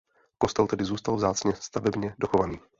Kostel 0.37 0.67
tedy 0.67 0.85
zůstal 0.85 1.15
vzácně 1.15 1.53
stavebně 1.55 2.15
dochovaný. 2.19 2.59